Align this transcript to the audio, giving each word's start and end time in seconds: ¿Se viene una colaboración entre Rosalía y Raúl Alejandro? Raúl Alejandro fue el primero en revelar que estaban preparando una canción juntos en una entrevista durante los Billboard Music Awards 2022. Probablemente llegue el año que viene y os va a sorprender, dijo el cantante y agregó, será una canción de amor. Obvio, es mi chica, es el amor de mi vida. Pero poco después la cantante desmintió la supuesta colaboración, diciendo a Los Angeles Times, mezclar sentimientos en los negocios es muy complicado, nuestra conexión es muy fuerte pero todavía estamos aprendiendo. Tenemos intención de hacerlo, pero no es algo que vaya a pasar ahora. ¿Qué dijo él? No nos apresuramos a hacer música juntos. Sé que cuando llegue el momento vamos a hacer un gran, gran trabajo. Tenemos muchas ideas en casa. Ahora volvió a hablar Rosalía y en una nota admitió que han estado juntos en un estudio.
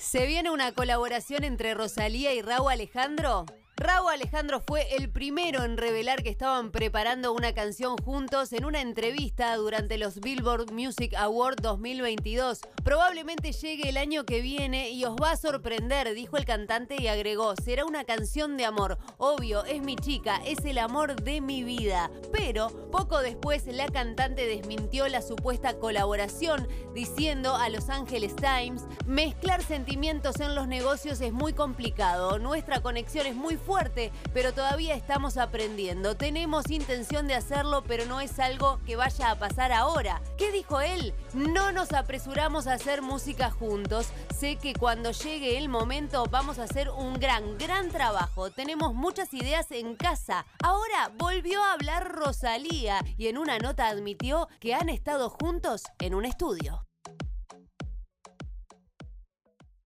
¿Se 0.00 0.24
viene 0.24 0.50
una 0.50 0.72
colaboración 0.72 1.44
entre 1.44 1.74
Rosalía 1.74 2.32
y 2.32 2.40
Raúl 2.40 2.72
Alejandro? 2.72 3.44
Raúl 3.80 4.12
Alejandro 4.12 4.60
fue 4.60 4.94
el 4.94 5.08
primero 5.08 5.64
en 5.64 5.78
revelar 5.78 6.22
que 6.22 6.28
estaban 6.28 6.70
preparando 6.70 7.32
una 7.32 7.54
canción 7.54 7.96
juntos 7.96 8.52
en 8.52 8.66
una 8.66 8.82
entrevista 8.82 9.56
durante 9.56 9.96
los 9.96 10.20
Billboard 10.20 10.70
Music 10.70 11.14
Awards 11.16 11.62
2022. 11.62 12.60
Probablemente 12.84 13.52
llegue 13.52 13.88
el 13.88 13.96
año 13.96 14.26
que 14.26 14.42
viene 14.42 14.90
y 14.90 15.06
os 15.06 15.16
va 15.16 15.30
a 15.30 15.36
sorprender, 15.38 16.12
dijo 16.12 16.36
el 16.36 16.44
cantante 16.44 16.96
y 17.00 17.08
agregó, 17.08 17.54
será 17.56 17.86
una 17.86 18.04
canción 18.04 18.58
de 18.58 18.66
amor. 18.66 18.98
Obvio, 19.16 19.64
es 19.64 19.80
mi 19.80 19.96
chica, 19.96 20.42
es 20.44 20.62
el 20.66 20.76
amor 20.76 21.16
de 21.16 21.40
mi 21.40 21.64
vida. 21.64 22.10
Pero 22.32 22.68
poco 22.90 23.20
después 23.20 23.66
la 23.66 23.86
cantante 23.86 24.46
desmintió 24.46 25.08
la 25.08 25.22
supuesta 25.22 25.78
colaboración, 25.78 26.68
diciendo 26.92 27.56
a 27.56 27.70
Los 27.70 27.88
Angeles 27.88 28.36
Times, 28.36 28.82
mezclar 29.06 29.62
sentimientos 29.62 30.38
en 30.40 30.54
los 30.54 30.68
negocios 30.68 31.22
es 31.22 31.32
muy 31.32 31.54
complicado, 31.54 32.38
nuestra 32.38 32.82
conexión 32.82 33.26
es 33.26 33.34
muy 33.34 33.56
fuerte 33.56 33.69
pero 34.32 34.52
todavía 34.52 34.94
estamos 34.94 35.36
aprendiendo. 35.36 36.16
Tenemos 36.16 36.70
intención 36.70 37.28
de 37.28 37.34
hacerlo, 37.34 37.84
pero 37.86 38.04
no 38.04 38.20
es 38.20 38.38
algo 38.40 38.80
que 38.84 38.96
vaya 38.96 39.30
a 39.30 39.38
pasar 39.38 39.70
ahora. 39.72 40.20
¿Qué 40.36 40.50
dijo 40.50 40.80
él? 40.80 41.14
No 41.34 41.70
nos 41.70 41.92
apresuramos 41.92 42.66
a 42.66 42.74
hacer 42.74 43.00
música 43.00 43.50
juntos. 43.50 44.08
Sé 44.36 44.56
que 44.56 44.74
cuando 44.74 45.12
llegue 45.12 45.56
el 45.56 45.68
momento 45.68 46.26
vamos 46.30 46.58
a 46.58 46.64
hacer 46.64 46.90
un 46.90 47.14
gran, 47.14 47.58
gran 47.58 47.90
trabajo. 47.90 48.50
Tenemos 48.50 48.94
muchas 48.94 49.32
ideas 49.34 49.70
en 49.70 49.94
casa. 49.94 50.46
Ahora 50.62 51.12
volvió 51.16 51.62
a 51.62 51.74
hablar 51.74 52.12
Rosalía 52.12 53.00
y 53.16 53.28
en 53.28 53.38
una 53.38 53.58
nota 53.58 53.88
admitió 53.88 54.48
que 54.58 54.74
han 54.74 54.88
estado 54.88 55.30
juntos 55.30 55.84
en 56.00 56.14
un 56.14 56.24
estudio. 56.24 56.89